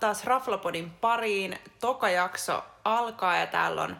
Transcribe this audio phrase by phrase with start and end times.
[0.00, 1.58] Taas Raflapodin pariin.
[1.80, 3.96] Toka jakso alkaa ja täällä on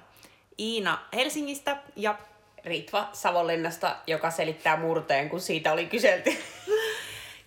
[0.58, 2.18] Iina Helsingistä ja
[2.64, 6.30] Ritva Savonlinnasta, joka selittää murteen, kun siitä oli kyselty.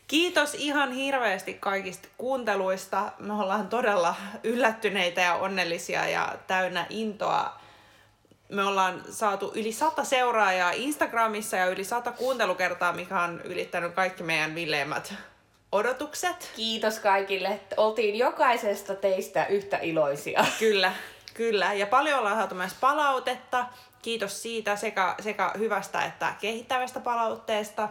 [0.08, 3.12] Kiitos ihan hirveästi kaikista kuunteluista.
[3.20, 7.60] Me ollaan todella yllättyneitä ja onnellisia ja täynnä intoa.
[8.50, 14.24] Me ollaan saatu yli sata seuraajaa Instagramissa ja yli sata kuuntelukertaa, mikä on ylittänyt kaikki
[14.24, 15.14] meidän villeimmät
[15.72, 16.52] odotukset.
[16.56, 17.60] Kiitos kaikille.
[17.78, 20.46] Oltiin jokaisesta teistä yhtä iloisia.
[20.60, 20.94] Kyllä,
[21.34, 21.74] kyllä.
[21.74, 23.66] Ja paljon ollaan saatu myös palautetta.
[24.02, 27.90] Kiitos siitä sekä, sekä hyvästä että kehittävästä palautteesta.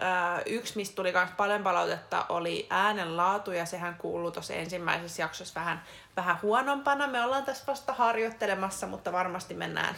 [0.00, 5.60] Öö, yksi, mistä tuli myös paljon palautetta, oli äänenlaatu, ja sehän kuuluu tuossa ensimmäisessä jaksossa
[5.60, 5.82] vähän,
[6.16, 7.06] vähän huonompana.
[7.06, 9.94] Me ollaan tässä vasta harjoittelemassa, mutta varmasti mennään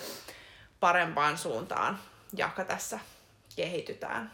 [0.80, 1.98] parempaan suuntaan,
[2.36, 2.98] jaka tässä
[3.56, 4.32] kehitytään.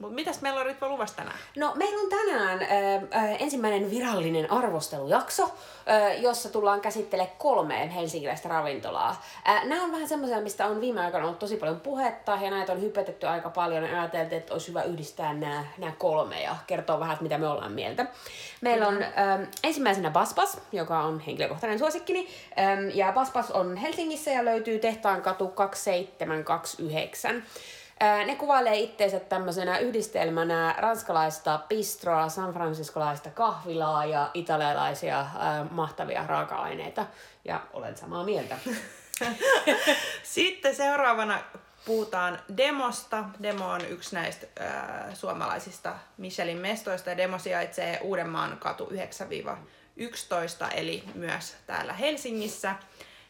[0.00, 1.38] Mutta mitäs meillä on Ritva luvassa tänään?
[1.56, 8.48] No meillä on tänään äh, äh, ensimmäinen virallinen arvostelujakso, äh, jossa tullaan käsittelemään kolmeen helsinkiläistä
[8.48, 9.22] ravintolaa.
[9.48, 12.72] Äh, nämä on vähän semmoisia, mistä on viime aikoina ollut tosi paljon puhetta ja näitä
[12.72, 17.00] on hypetetty aika paljon ja ajateltiin, että olisi hyvä yhdistää nämä, nämä kolme ja kertoa
[17.00, 18.06] vähän, mitä me ollaan mieltä.
[18.60, 19.10] Meillä on äh,
[19.64, 22.28] ensimmäisenä Baspas, joka on henkilökohtainen suosikkini.
[22.58, 27.42] Ähm, ja Baspas on Helsingissä ja löytyy Tehtaan katu 2729.
[28.00, 35.28] Ne kuvailee itseensä tämmöisenä yhdistelmänä ranskalaista bistroa, san franciscolaista kahvilaa ja italialaisia äh,
[35.70, 37.06] mahtavia raaka-aineita.
[37.44, 38.58] Ja olen samaa mieltä.
[40.22, 41.38] Sitten seuraavana
[41.84, 43.24] puhutaan Demosta.
[43.42, 47.16] Demo on yksi näistä äh, suomalaisista Michelin mestoista.
[47.16, 48.90] Demo sijaitsee Uudenmaan katu
[49.98, 52.74] 9-11, eli myös täällä Helsingissä.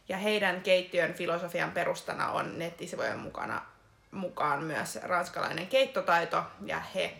[0.08, 3.62] Ja heidän keittiön filosofian perustana on nettisivujen mukana
[4.10, 7.12] mukaan myös ranskalainen keittotaito ja he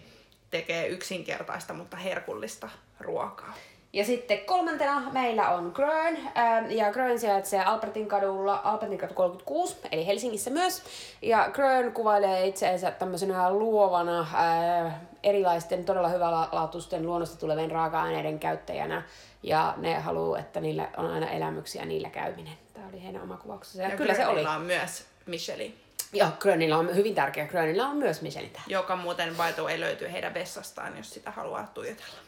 [0.51, 2.69] tekee yksinkertaista, mutta herkullista
[3.01, 3.55] ruokaa.
[3.93, 9.77] Ja sitten kolmantena meillä on Grön, ähm, ja Grön sijaitsee Albertin kadulla, Albertin kadu 36,
[9.93, 10.83] eli Helsingissä myös.
[11.23, 19.03] Ja Grön kuvailee itseensä tämmöisenä luovana, äh, erilaisten todella hyvälaatuisten luonnosta tulevien raaka-aineiden käyttäjänä.
[19.43, 22.55] Ja ne haluaa, että niillä on aina elämyksiä niillä käyminen.
[22.75, 23.83] Tämä oli heidän oma kuvauksensa.
[23.83, 24.45] Ja, ja kyllä se oli.
[24.45, 25.90] on myös Michelin.
[26.13, 27.47] Joo, Grönillä on hyvin tärkeä.
[27.47, 28.67] Grönillä on myös Michelin täällä.
[28.73, 32.19] Joka muuten by ei löytyy heidän vessastaan, jos sitä haluaa tuijotella.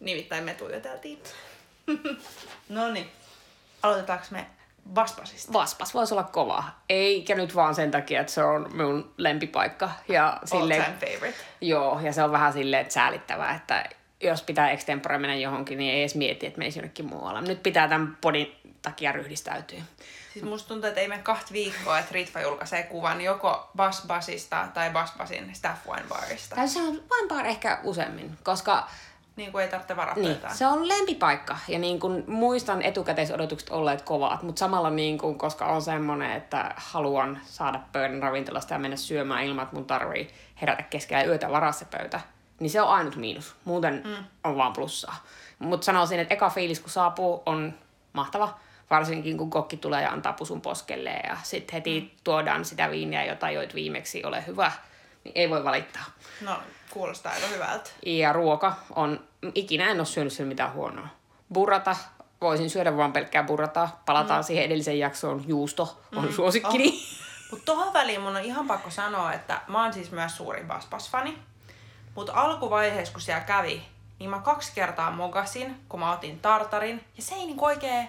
[0.00, 1.22] Nimittäin me tuijoteltiin.
[2.68, 3.10] no niin.
[3.82, 4.46] Aloitetaanko me
[4.94, 5.52] Vaspasista?
[5.52, 6.64] Vaspas voisi olla kova.
[6.88, 9.90] Eikä nyt vaan sen takia, että se on mun lempipaikka.
[10.08, 11.38] Ja sille, All time favorite.
[11.60, 13.84] Joo, ja se on vähän silleen säälittävää, että
[14.20, 17.40] jos pitää extempore mennä johonkin, niin ei edes mieti, että menisi jonnekin muualle.
[17.40, 19.82] Nyt pitää tämän podin takia ryhdistäytyä.
[20.32, 24.90] Siis musta tuntuu, että ei mene kahta viikkoa, että Ritva julkaisee kuvan joko Basbasista tai
[24.90, 26.56] Basbasin Staff Wine Barista.
[26.56, 28.88] Tai se on Wine Bar ehkä useammin, koska
[29.36, 34.02] niin kuin ei tarvitse varata niin, se on lempipaikka ja niin kuin muistan etukäteisodotukset olleet
[34.02, 38.96] kovat, mutta samalla niin kuin, koska on semmoinen, että haluan saada pöydän ravintolasta ja mennä
[38.96, 42.20] syömään ilman, että mun tarvii herätä keskellä yötä varaa se pöytä,
[42.60, 43.54] niin se on ainut miinus.
[43.64, 44.24] Muuten mm.
[44.44, 45.24] on vaan plussaa.
[45.58, 47.74] Mutta sanoisin, että eka fiilis kun saapuu on
[48.12, 48.58] mahtava
[48.92, 52.10] varsinkin kun kokki tulee ja antaa pusun poskelle ja sitten heti mm.
[52.24, 54.72] tuodaan sitä viiniä, jota joit viimeksi, ole hyvä,
[55.24, 56.04] niin ei voi valittaa.
[56.40, 56.56] No,
[56.90, 57.90] kuulostaa aika hyvältä.
[58.06, 59.20] Ja ruoka on,
[59.54, 61.08] ikinä en ole syönyt sen mitään huonoa.
[61.52, 61.96] Burrata,
[62.40, 63.88] voisin syödä vaan pelkkää burrata.
[64.06, 64.44] Palataan mm.
[64.44, 66.32] siihen edelliseen jaksoon, juusto on mm.
[66.32, 66.88] suosikkini.
[66.88, 67.22] Oh.
[67.50, 71.38] Mutta tuohon väliin mun on ihan pakko sanoa, että mä oon siis myös suuri Baspas-fani.
[72.14, 73.82] Mutta alkuvaiheessa, kun siellä kävi,
[74.18, 77.04] niin mä kaksi kertaa mogasin, kun mä otin tartarin.
[77.16, 78.08] Ja se ei niinku oikein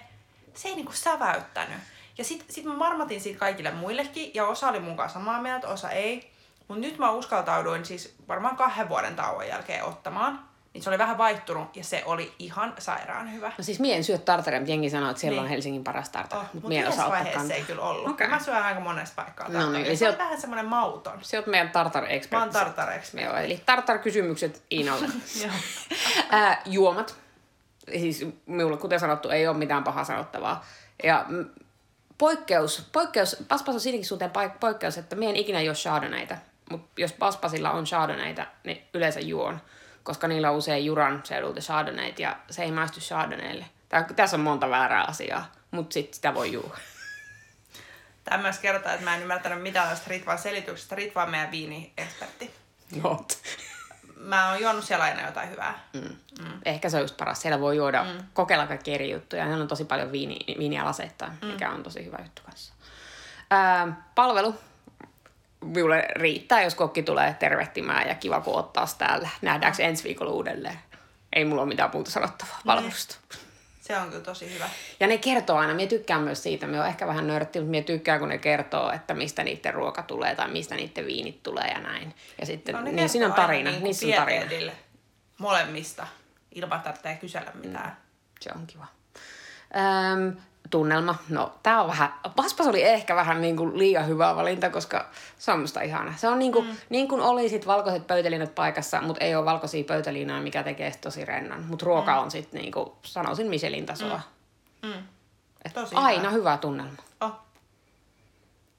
[0.54, 1.78] se ei niinku säväyttänyt.
[2.18, 5.90] Ja sit, sit mä marmatin siitä kaikille muillekin, ja osa oli mukaan samaa mieltä, osa
[5.90, 6.30] ei.
[6.68, 10.44] Mutta nyt mä uskaltauduin siis varmaan kahden vuoden tauon jälkeen ottamaan.
[10.74, 13.52] Niin se oli vähän vaihtunut ja se oli ihan sairaan hyvä.
[13.58, 15.44] No siis mie en syö tartaria, mutta jengi sanoo, että siellä niin.
[15.44, 16.42] on Helsingin paras tartari.
[16.42, 18.10] Oh, mutta mie osaa ottaa se ei kyllä ollut.
[18.10, 18.28] Okay.
[18.28, 21.18] Mä syön aika monessa paikkaa No niin, eli se on vähän semmoinen mauton.
[21.22, 22.38] Se on meidän tartar expert.
[22.38, 23.24] Mä oon tartar expert.
[23.24, 25.06] Joo, eli tartar kysymykset Iinalle.
[26.66, 27.23] juomat
[27.92, 30.64] siis minulla, kuten sanottu, ei ole mitään pahaa sanottavaa.
[31.04, 31.26] Ja
[32.18, 36.36] poikkeus, poikkeus Paspas on siinäkin suhteen poikkeus, että minä en ikinä juo chardonnayta.
[36.70, 39.60] Mutta jos Paspasilla on chardonnayta, niin yleensä juon,
[40.02, 43.66] koska niillä on usein Juran seudulta chardonnayt ja se ei maistu chardonnaylle.
[44.16, 46.78] Tässä on monta väärää asiaa, mutta sitten sitä voi juoda.
[48.24, 50.96] Tämä myös kertoo, että mä en ymmärtänyt mitään tästä Ritvan selityksestä.
[50.96, 52.50] Ritva on meidän viini-ekspertti.
[53.02, 53.26] Joo
[54.24, 55.78] mä oon juonut siellä aina jotain hyvää.
[55.92, 56.00] Mm.
[56.40, 56.60] Mm.
[56.64, 57.42] Ehkä se on just paras.
[57.42, 58.24] Siellä voi juoda, mm.
[58.32, 59.44] kokeilla kaikki eri juttuja.
[59.44, 61.46] Siellä on tosi paljon viini, viiniä laseittaa, mm.
[61.46, 62.74] mikä on tosi hyvä juttu kanssa.
[63.50, 64.54] Ää, palvelu.
[65.64, 69.28] Minulle riittää, jos kokki tulee tervehtimään ja kiva kun ottaa täällä.
[69.42, 69.88] Nähdäänkö mm.
[69.88, 70.78] ensi viikolla uudelleen.
[71.32, 73.16] ei mulla ole mitään muuta sanottavaa palvelusta.
[73.84, 74.68] Se on kyllä tosi hyvä.
[75.00, 77.84] Ja ne kertoo aina, minä tykkään myös siitä, me on ehkä vähän nörtti, mutta minä
[77.84, 81.80] tykkään, kun ne kertoo, että mistä niiden ruoka tulee tai mistä niiden viinit tulee ja
[81.80, 82.14] näin.
[82.40, 84.72] Ja sitten, No, ne niin siinä on tarina, niinku niissä on tarina.
[85.38, 86.06] Molemmista,
[86.54, 87.96] ilman tarvitsee kysellä mitään.
[88.40, 88.86] Se on kiva.
[90.12, 90.36] Öm,
[90.70, 91.14] tunnelma.
[91.28, 95.08] No, tää on vähän, Paspas oli ehkä vähän niin kuin liian hyvä valinta, koska
[95.38, 96.16] se on musta ihana.
[96.16, 96.76] Se on niin kuin, mm.
[96.88, 101.24] niin kuin olisit valkoiset pöytäliinat paikassa, mutta ei ole valkoisia pöytäliinoja, mikä tekee sit tosi
[101.24, 101.64] rennon.
[101.64, 102.18] Mutta ruoka mm.
[102.18, 104.20] on sitten niin kuin, sanoisin Michelin tasoa.
[104.82, 104.88] Mm.
[104.88, 105.02] Mm.
[105.64, 106.30] Et Tosi aina hyvä.
[106.30, 107.02] hyvä tunnelma.
[107.20, 107.32] Oh.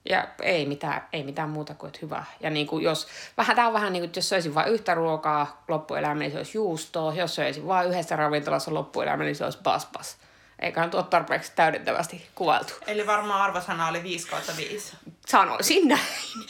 [0.08, 2.24] Ja ei mitään, ei mitään muuta kuin että hyvä.
[2.40, 3.06] Ja niin kuin jos,
[3.36, 6.36] vähän, tää on vähän niin kuin, että jos söisin vain yhtä ruokaa loppuelämä, niin se
[6.36, 7.14] olisi juustoa.
[7.14, 10.18] Jos söisin vain yhdessä ravintolassa loppuelämä, niin se olisi paspas.
[10.58, 12.74] Eiköhän tuo tarpeeksi täydentävästi kuvailtu.
[12.86, 14.96] Eli varmaan arvosana oli 5 kautta 5.
[15.26, 16.00] Sanoisin näin.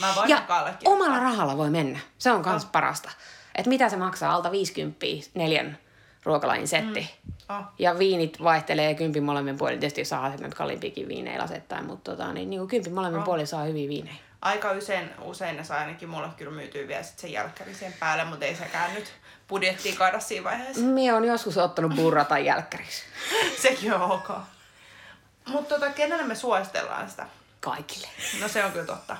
[0.01, 0.43] Mä voin ja
[0.85, 1.99] omalla rahalla voi mennä.
[2.19, 3.11] Se on kans parasta.
[3.55, 4.33] Että mitä se maksaa?
[4.35, 5.79] Alta 50 neljän
[6.25, 7.15] ruokalajin setti.
[7.49, 7.65] Oh.
[7.79, 9.81] Ja viinit vaihtelee kympin molemmin puolin.
[9.81, 13.25] Tietysti saa sitten kalliimpiakin viinejä asettain, mutta tota, niin, niin kympin molemmin Oh.
[13.25, 14.17] puolin saa hyviä viinejä.
[14.43, 18.25] Aika usein, usein ne saa ainakin mulle kyllä myytyy vielä sit sen jälkkäri sen päälle,
[18.25, 19.13] mutta ei sekään nyt
[19.49, 20.83] budjettiin kaada siinä vaiheessa.
[20.83, 23.03] Mie on joskus ottanut burra tai jälkkäriksi.
[23.63, 24.29] Sekin on ok.
[25.49, 27.27] Mutta tota, kenelle me suositellaan sitä?
[27.61, 28.09] Kaikille.
[28.41, 29.17] No se on kyllä totta.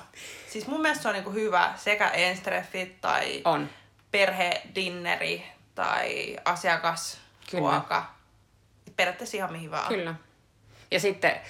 [0.49, 3.69] Siis mun mielestä se on niinku hyvä sekä enstreffit tai On.
[4.11, 5.43] perhedinneri
[5.75, 8.05] tai asiakasruoka.
[8.95, 9.87] Periaatteessa ihan mihin vaan.
[9.87, 10.15] Kyllä.
[10.91, 11.41] Ja sitten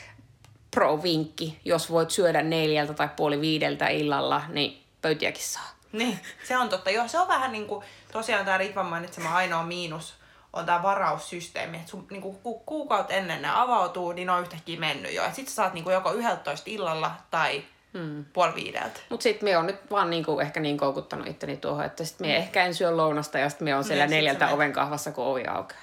[0.71, 5.76] pro-vinkki, jos voit syödä neljältä tai puoli viideltä illalla, niin pöytiäkin saa.
[5.91, 6.89] Niin, se on totta.
[6.89, 10.13] Joo, se on vähän niinku, tosiaan tämä Ritvan mainitsema ainoa miinus
[10.53, 11.77] on tämä varaussysteemi.
[11.77, 15.23] Että sun niinku, ku, kuukautta ennen ne avautuu, niin ne on yhtäkkiä mennyt jo.
[15.25, 17.63] Sitten sä saat niinku joko 11 illalla tai
[17.93, 18.25] hmm.
[18.25, 18.99] puoli viideltä.
[19.09, 22.37] Mutta sitten me on nyt vaan niinku, ehkä niin koukuttanut itteni tuohon, että sitten me
[22.37, 25.25] ehkä en syö lounasta ja sitten me on siellä Niin, sit neljältä oven kahvassa, kun
[25.25, 25.81] ovi aukeaa.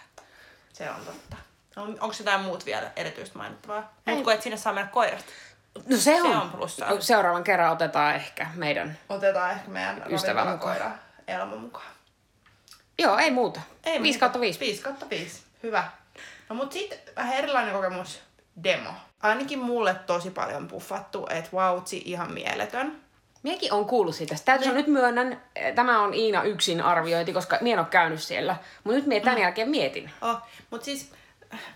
[0.73, 1.37] Se on totta.
[1.77, 3.95] On, onko jotain muut vielä erityistä mainittavaa?
[4.07, 4.15] Ei.
[4.15, 5.25] Muut kuin, että sinne saa mennä koirat.
[5.89, 6.37] No se on.
[6.37, 7.01] on plussaa.
[7.01, 8.99] Seuraavan kerran otetaan ehkä meidän.
[9.09, 10.91] Otetaan ehkä meidän Ystävällä ravintolakoira
[11.29, 11.87] Elmo mukaan.
[12.99, 13.61] Joo, ei muuta.
[13.85, 14.21] Ei 5 muuta.
[14.21, 14.61] kautta 5.
[14.61, 15.43] 5 kautta 5.
[15.63, 15.85] Hyvä.
[16.49, 18.21] No mut sitten vähän erilainen kokemus.
[18.65, 18.91] Demo.
[19.23, 23.01] Ainakin mulle tosi paljon puffattu, että vautsi ihan mieletön.
[23.43, 24.35] Miekin on kuullut siitä.
[24.45, 24.77] Täytyy Niin.
[24.77, 28.57] nyt myönnän, eh, tämä on Iina yksin arviointi, koska mie en ole käynyt siellä.
[28.85, 29.25] Mutta nyt mie Mm.
[29.25, 30.11] tämän jälkeen mietin.
[30.23, 30.37] Oh,
[30.71, 31.13] mut siis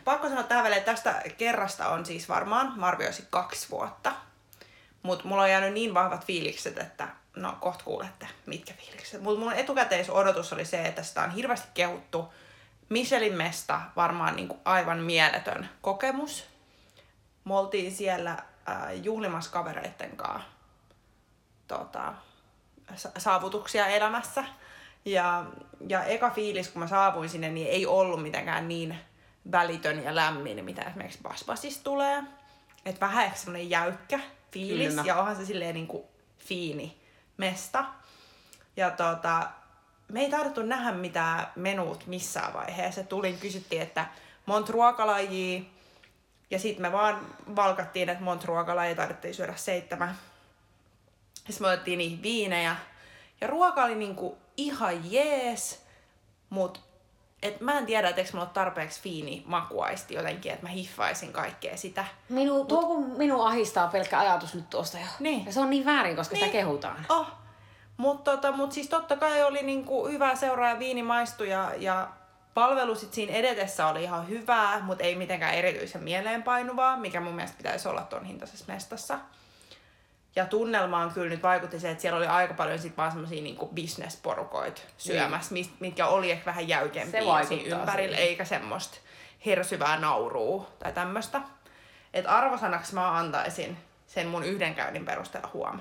[0.04, 2.96] pakko sanoa tähän väliin, että tästä kerrasta on siis varmaan, mä
[3.30, 4.12] kaksi vuotta.
[5.02, 9.22] Mut mulla on jäänyt niin vahvat fiilikset, että no kohta kuulette, mitkä fiilikset.
[9.22, 12.32] Mut mun etukäteisodotus oli se, että sitä on hirveästi kehuttu.
[12.88, 16.46] Michelin mesta varmaan niinku aivan mieletön kokemus.
[17.44, 20.58] Me oltiin siellä äh, juhlimassa kavereitten kanssa
[21.68, 22.14] tota,
[22.94, 24.44] sa- saavutuksia elämässä.
[25.04, 25.44] Ja,
[25.88, 28.98] ja eka fiilis, kun mä saavuin sinne, niin ei ollut mitenkään niin
[29.52, 32.22] välitön ja lämmin, mitä esimerkiksi Basbasissa tulee.
[32.84, 34.20] Että vähän ehkä semmonen jäykkä
[34.52, 35.02] fiilis, Kylmä.
[35.06, 36.06] ja onhan se silleen niinku
[36.38, 37.00] fiini
[37.36, 37.84] mesta.
[38.76, 39.48] Ja tota,
[40.08, 43.04] me ei tarvittu nähdä mitään menuut missään vaiheessa.
[43.04, 44.06] Tulin, kysyttiin, että
[44.46, 45.62] monta ruokalajia,
[46.50, 50.18] ja sitten me vaan valkattiin, että monta ruokalajia tarvittiin syödä seitsemän.
[51.34, 52.76] Sitten me otettiin niihin viinejä.
[53.40, 55.82] Ja ruoka oli niinku ihan jees,
[56.50, 56.87] mut
[57.42, 61.32] et mä en tiedä, että eikö mulla ole tarpeeksi fiini makuaisti jotenkin, että mä hiffaisin
[61.32, 62.04] kaikkea sitä.
[62.28, 65.06] Minu, tuo kun minun ahistaa pelkkä ajatus nyt tuosta jo.
[65.20, 65.46] Niin.
[65.46, 66.44] Ja se on niin väärin, koska Niin.
[66.44, 67.06] sitä kehutaan.
[67.08, 67.26] Oh.
[67.96, 72.08] Mutta tota, mut siis totta kai oli niinku hyvä seuraa ja viini maistui ja, ja
[72.54, 77.56] palvelu sit siinä edetessä oli ihan hyvää, mutta ei mitenkään erityisen mieleenpainuvaa, mikä mun mielestä
[77.56, 79.18] pitäisi olla ton hintaisessa mestassa.
[80.36, 83.66] Ja tunnelmaan kyllä nyt vaikutti se, että siellä oli aika paljon sit vaan semmosia niinku
[83.66, 85.72] bisnesporukoita syömässä, niin.
[85.80, 88.14] mitkä oli ehkä vähän jäykempiä ympärillä, siihen.
[88.14, 88.98] eikä semmoista
[89.46, 91.40] hersyvää naurua tai tämmöstä.
[92.14, 95.80] Et arvosanaksi mä antaisin sen mun yhden käynnin perusteella huom.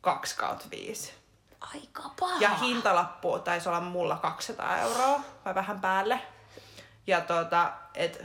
[0.00, 1.12] 2 kautta 5.
[1.60, 2.40] Aika paha.
[2.40, 6.20] Ja hintalappu taisi olla mulla 200 euroa vai vähän päälle.
[7.06, 8.24] Ja tota, et,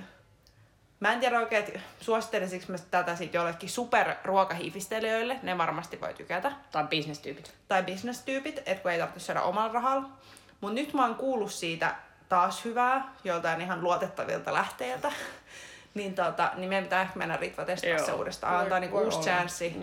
[1.04, 6.52] mä en tiedä oikein, että suosittelisinko mä tätä sitten jollekin superruokahiifistelijöille, ne varmasti voi tykätä.
[6.72, 7.54] Tai bisnestyypit.
[7.68, 10.10] Tai bisnestyypit, että kun ei tarvitse syödä omalla rahalla.
[10.62, 11.96] Mutta nyt mä oon kuullut siitä
[12.30, 15.12] taas hyvää, joltain ihan luotettavilta lähteiltä.
[15.94, 18.56] niin, tota, niin meidän pitää ehkä mennä Ritva testata se uudestaan.
[18.56, 19.76] Antaa niinku uusi chanssi.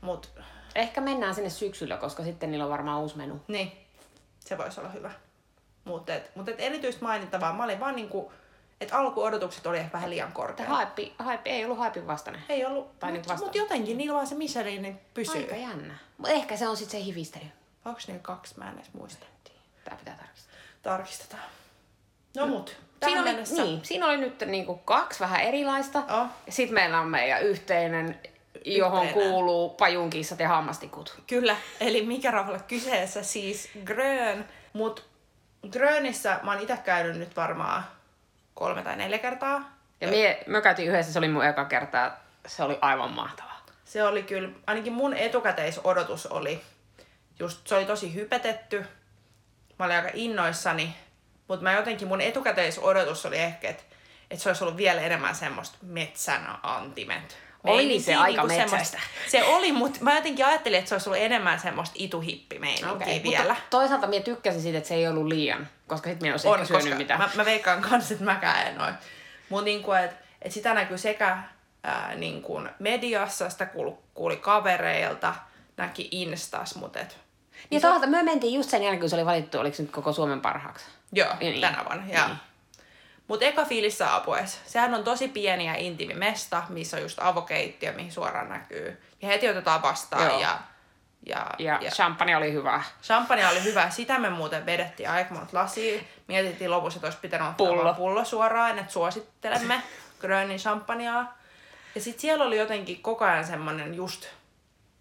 [0.00, 0.30] Mut
[0.74, 3.40] Ehkä mennään sinne syksyllä, koska sitten niillä on varmaan uusi menu.
[3.48, 3.72] Niin,
[4.40, 5.10] se voisi olla hyvä.
[5.84, 8.32] Mutta et, mut et erityistä mainittavaa, mä olin vaan niinku,
[8.80, 10.68] että alkuodotukset oli ehkä vähän liian korkeat.
[10.68, 12.42] haippi, haippi ei ollut haipin vastainen.
[12.48, 15.42] Ei ollut, Tai mutta mut jotenkin niillä vaan se Michelin niin pysyy.
[15.42, 15.94] Aika jännä.
[16.18, 17.44] Mutta ehkä se on sitten se hifistely.
[17.84, 18.54] Onko niillä kaksi?
[18.58, 19.26] Mä en edes muista.
[19.84, 20.54] Tää pitää tarkistaa.
[20.82, 21.42] Tarkistetaan.
[22.36, 23.62] No mut, Siinä oli, mennessä.
[23.62, 25.98] niin, siinä oli nyt niinku kaksi vähän erilaista.
[25.98, 26.26] Oh.
[26.48, 28.18] Sitten meillä on meidän yhteinen,
[28.64, 29.30] johon Yhteinen.
[29.30, 31.14] kuuluu pajunkissat ja hammastikut.
[31.26, 34.48] Kyllä, eli mikä rahalla kyseessä siis Grön.
[34.72, 35.04] Mut
[35.70, 37.84] Grönissä mä oon itse käynyt nyt varmaan
[38.58, 39.78] kolme tai neljä kertaa.
[40.00, 42.12] Ja mie, me käytiin yhdessä, se oli mun eka kerta.
[42.46, 43.66] Se oli aivan mahtavaa.
[43.84, 46.60] Se oli kyllä, ainakin mun etukäteisodotus oli,
[47.38, 48.86] just se oli tosi hypetetty.
[49.78, 50.96] Mä olin aika innoissani,
[51.48, 53.82] mutta mä jotenkin mun etukäteisodotus oli ehkä, että
[54.30, 57.38] että se olisi ollut vielä enemmän semmoista metsän antimet.
[57.64, 58.98] Oli meininkiä, se aika niinku metsäistä.
[59.28, 63.54] Se oli, mutta mä jotenkin ajattelin, että se olisi ollut enemmän semmoista ituhippimeininkiä okay, vielä.
[63.54, 66.54] Mutta toisaalta minä tykkäsin siitä, että se ei ollut liian, koska sitten minä olisin on,
[66.60, 67.20] ehkä syönyt koska mitään.
[67.20, 68.94] mä, mä veikkaan kanssa, että mäkään en noin.
[69.48, 70.10] Mutta niinku, et,
[70.42, 71.38] et sitä näkyy sekä
[71.84, 75.34] ää, niinku mediassa, sitä kuuli, kuuli kavereilta,
[75.76, 77.16] näki Instas, mutta et,
[77.70, 80.12] Niin toisaalta me mentiin just sen jälkeen, kun se oli valittu, oliko se nyt koko
[80.12, 80.84] Suomen parhaaksi.
[81.12, 81.60] joo, Niin, niin.
[81.60, 82.04] tänä vuonna.
[82.12, 82.26] Ja.
[82.26, 82.38] Niin.
[83.28, 84.58] Mutta eka fiilis saapuessa.
[84.66, 89.02] Sehän on tosi pieni ja intiimi mesta, missä on just avokeittiö, mihin suoraan näkyy.
[89.22, 90.40] Ja heti otetaan vastaan Joo.
[90.40, 90.58] ja,
[91.26, 92.82] ja, Ja, ja champagne oli hyvä.
[93.02, 93.90] Champagne oli hyvä.
[93.90, 96.00] Sitä me muuten vedettiin aika monta lasia.
[96.28, 97.94] Mietittiin lopussa, että olisi pitänyt ottaa Pullo.
[97.94, 99.82] pullo suoraan, että suosittelemme
[100.20, 101.24] Grönin champagnea.
[101.94, 104.26] Ja sitten siellä oli jotenkin koko ajan semmonen just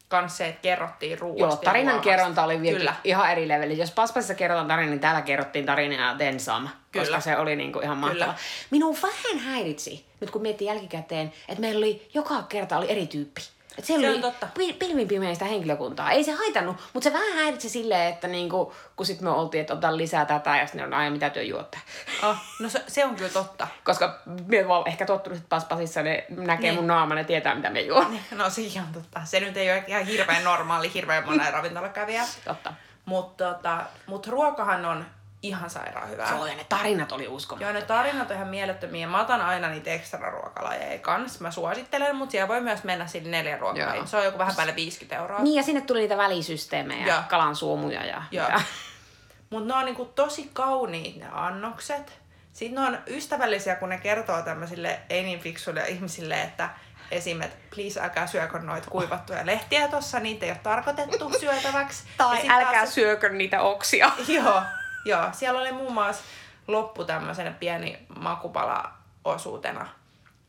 [0.09, 2.95] kans se, että kerrottiin ruoasta Joo, tarinan kerronta oli vielä Kyllä.
[3.03, 3.77] ihan eri leveli.
[3.77, 6.69] Jos Paspasissa kerrotaan tarina, niin täällä kerrottiin tarinaa then some,
[7.03, 7.17] Kyllä.
[7.17, 8.23] koska se oli niinku ihan mahtava.
[8.25, 8.35] Kyllä.
[8.71, 13.41] Minun vähän häiritsi, nyt kun miettii jälkikäteen, että meillä oli joka kerta oli eri tyyppi.
[13.77, 14.47] Et siellä Se on oli totta.
[14.57, 16.11] pi- pilvin pimeistä henkilökuntaa.
[16.11, 19.73] Ei se haitannut, mutta se vähän häiritsi silleen, että niinku, kun sit me oltiin, että
[19.73, 21.77] otan lisää tätä ja sitten on aina mitä työ juotte.
[22.23, 23.67] Oh, no se, se on kyllä totta.
[23.83, 26.75] Koska me vaan ehkä tottunut, että Paspasissa ne näkee Niin.
[26.75, 28.19] mun naaman ja tietää mitä me juon.
[28.31, 29.21] No se on totta.
[29.25, 32.23] Se nyt ei ole ihan hirveän normaali, hirveän monen ravintolakävijä.
[32.45, 32.73] Totta.
[33.05, 35.05] Mutta tota, mut ruokahan on
[35.43, 36.31] ihan sairaan hyvää.
[36.31, 37.73] Joo, ja ne tarinat oli uskomattomia.
[37.73, 39.07] Joo, ne tarinat on ihan mielettömiä.
[39.07, 41.39] Mä otan aina niitä ekstra ruokalajeja kans.
[41.39, 43.95] Mä suosittelen, mutta siellä voi myös mennä sille neljä ruokalajia.
[43.95, 44.05] Joo.
[44.05, 45.39] Se on joku vähän päälle 50 euroa.
[45.39, 47.21] Niin, ja sinne tuli niitä välisysteemejä, Joo.
[47.29, 48.23] kalan suomuja ja...
[48.31, 48.49] Joo.
[48.49, 48.61] ja
[49.49, 52.19] Mutta ne on niinku tosi kauniit ne annokset.
[52.53, 56.69] Sitten ne on ystävällisiä, kun ne kertoo tämmöisille ei niin fiksuille ihmisille, että
[57.11, 57.41] esim.
[57.41, 62.03] että please älkää syökö noita kuivattuja lehtiä tossa, niitä ei ole tarkoitettu syötäväksi.
[62.17, 64.11] Tai älkää taas- syökö niitä oksia.
[64.27, 64.61] Joo,
[65.07, 65.29] joo.
[65.31, 66.23] Siellä oli muun muassa
[66.67, 69.87] loppu tämmöisenä pieni makupala-osuutena.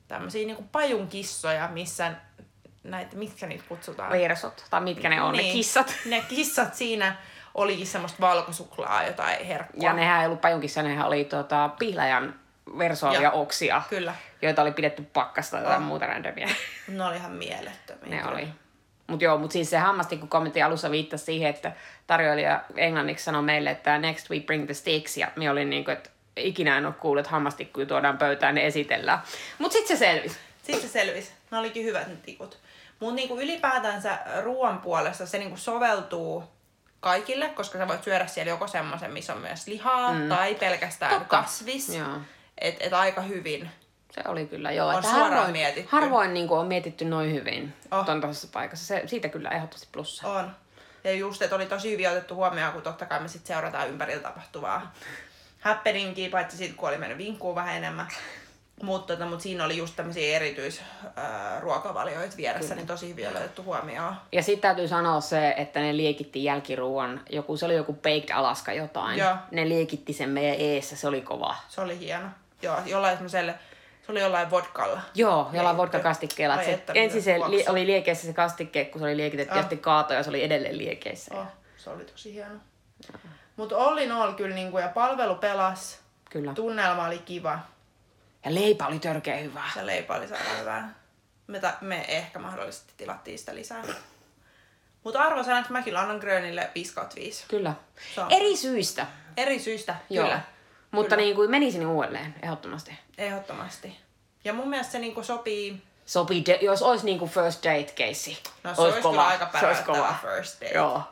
[0.09, 2.13] Tämmöisiä niinku pajunkissoja, missä
[2.85, 4.11] näitä, mitkä niitä kutsutaan?
[4.13, 5.95] Versot, tai mitkä ne on, ne kissat.
[6.07, 7.17] Ne kissat siinä
[7.55, 9.83] olikin semmoista valkosuklaa, jotain herkkua.
[9.85, 12.35] Ja nehän ei ollut pajunkissa, nehän oli tota, pihlajan
[12.79, 14.15] versoavia oksia, Kyllä.
[14.43, 15.83] joita oli pidetty pakkasta tai Oh.
[15.83, 16.49] muuta randomia.
[16.89, 18.11] Ne oli ihan mielettömiä.
[18.17, 18.33] ne kyllä.
[18.33, 18.49] oli.
[19.09, 21.73] Mut joo, mut siis se hammastikku kommentti alussa viittasi siihen, että
[22.07, 26.11] tarjoilija englanniksi sanoi meille, että next we bring the sticks, ja me olin niinku, että
[26.37, 29.19] ikinä en ole kuullut, että hammastikkuja tuodaan pöytään, ne esitellään.
[29.59, 30.39] Mut sit se selvisi.
[30.63, 31.33] Sitten se selvisi.
[31.51, 32.59] Ne olikin hyvät ne tikut.
[33.01, 36.45] Mutta niinku ylipäätänsä ruoan puolesta se niinku soveltuu
[37.01, 40.29] kaikille, koska sä voit syödä siellä joko semmoisen, missä on myös lihaa, mm.
[40.29, 41.29] tai pelkästään Totta.
[41.29, 41.95] kasvis.
[41.95, 42.19] Joo.
[42.59, 43.71] Et, et aika hyvin.
[44.11, 44.89] Se oli kyllä, joo.
[44.89, 45.89] On että suoraan harvoin, mietitty.
[45.93, 48.05] Harvoin niin on mietitty noin hyvin Oh.
[48.05, 48.87] tuon toisessa paikassa.
[48.87, 50.29] Se, siitä kyllä ehdottomasti plussa.
[50.29, 50.51] On.
[51.05, 54.23] Ja just, että oli tosi hyvin otettu huomioon, kun totta kai me sitten seurataan ympärillä
[54.23, 54.95] tapahtuvaa
[55.61, 58.07] happeningia, paitsi sitten kun oli mennyt vinkkuun vähän enemmän.
[58.83, 64.15] Mutta tota, mut siinä oli just tämmöisiä erityisruokavalioita vieressä, niin tosi hyvin otettu huomioon.
[64.33, 67.21] Ja sitten täytyy sanoa se, että ne liekitti jälkiruuan.
[67.31, 69.19] Joku, se oli joku Baked Alaska jotain.
[69.19, 69.37] Joo.
[69.51, 71.57] Ne liekitti sen meidän eessä, se oli kova.
[71.69, 72.29] Se oli hieno.
[72.63, 73.55] Joo, jollain semmoiselle,
[74.09, 75.01] se oli jollain vodkalla.
[75.15, 76.65] Joo, jollain vodka-kastikkeella.
[76.65, 79.57] Se, että, ensin se li, oli liekeissä se kastikke, kun se oli liekitetty, Ah.
[79.57, 81.35] ja sitten kaatoi ja se oli edelleen liekeissä.
[81.35, 81.47] Oh,
[81.77, 82.55] se oli tosi hieno.
[83.57, 85.99] Mutta all in all kyllä, niinku, ja palvelu pelas,
[86.31, 86.55] Kyllä.
[86.55, 87.59] tunnelma oli kiva,
[88.45, 89.63] Ja leipä oli törkeä hyvä.
[89.75, 90.95] se leipä oli sairaan hyvää.
[91.47, 93.83] Me, ta- me ehkä mahdollisesti tilattiin sitä lisää.
[95.05, 97.45] Mutta arvosanaksi mä kyllä annan Grönille 5 kautta 5.
[97.49, 97.75] Kyllä.
[98.31, 99.07] Eri syistä.
[99.37, 100.25] Eri syistä, Joo.
[100.25, 100.41] kyllä.
[100.91, 101.23] Mutta Kyllä.
[101.23, 102.99] niin kuin menisin uudelleen, ehdottomasti.
[103.19, 103.97] Ehdottomasti.
[104.45, 108.39] Ja mun mielestä se niinku sopii, Sopii, de- jos olisi niinku first date keissi.
[108.65, 110.15] no se olisi, kyllä aika Se olisi kova.
[110.23, 110.75] first date.
[110.75, 111.03] Joo.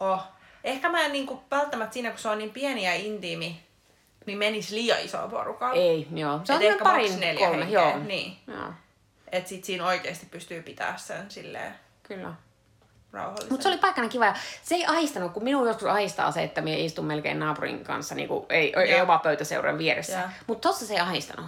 [0.00, 0.22] Oh.
[0.64, 3.60] Ehkä mä en niinku välttämättä siinä, kun se on niin pieni ja intiimi,
[4.26, 5.74] niin menisi liian isoa porukalla.
[5.82, 6.40] Ei, joo.
[6.44, 7.98] Se Et on ehkä parin, neljä kolme, henkeä, joo.
[7.98, 8.36] Niin.
[8.46, 8.72] joo.
[9.32, 12.34] Et sit siinä oikeasti pystyy pitää sen silleen Kyllä.
[13.14, 13.52] Rauhallisen.
[13.52, 14.26] Mutta se oli paikkana kiva.
[14.26, 18.14] Ja se ei ahistanut, kun minun joskus ahistaa se, että minä istun melkein naapurin kanssa,
[18.14, 20.30] niin kuin, ei, ei oma pöytäseuran vieressä.
[20.46, 21.46] Mutta tossa se ei ahistanut.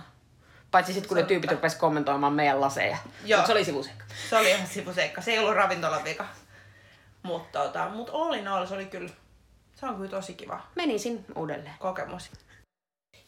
[0.70, 2.96] Paitsi sitten, kun Se ne tyypit rupesivat kommentoimaan meidän laseja.
[3.24, 3.38] Joo.
[3.38, 4.04] Mutta se oli sivuseikka.
[4.30, 5.20] Se oli ihan sivuseikka.
[5.20, 6.24] Se ei ollut ravintolan vika.
[7.22, 9.10] Mutta tota, mut in all se oli kyllä,
[9.74, 11.74] se on kyllä tosi kiva Menisin uudelleen.
[11.78, 12.30] kokemus.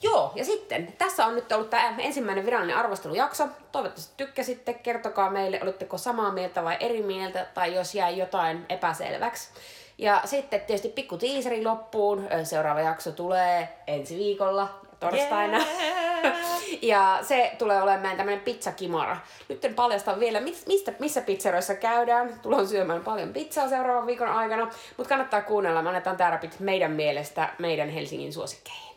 [0.02, 3.49] Joo, ja sitten tässä on nyt ollut tämä ensimmäinen virallinen arvostelujakso.
[3.73, 4.73] Toivottavasti tykkäsitte.
[4.75, 9.50] Kertokaa meille, olitteko samaa mieltä vai eri mieltä, tai jos jäi jotain epäselväksi.
[9.99, 12.28] Ja sitten tietysti pikku tiiseri loppuun.
[12.45, 14.69] Seuraava jakso tulee ensi viikolla
[15.00, 15.59] torstaina.
[15.59, 15.99] Yeah.
[16.83, 19.17] ja se tulee olemaan tämmöinen pizzakimara.
[19.49, 22.40] Nyt en paljasta vielä, mistä, missä pizzeroissa käydään.
[22.43, 24.71] Tullaan syömään paljon pizzaa seuraavan viikon aikana.
[24.97, 25.83] Mutta kannattaa kuunnella.
[25.83, 28.88] Me annetaan tärapit meidän mielestä meidän Helsingin suosikkeihin.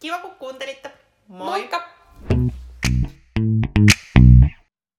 [0.00, 0.90] Kiva kun kuuntelitte.
[1.28, 1.46] Moi!
[1.48, 1.78] Moikka!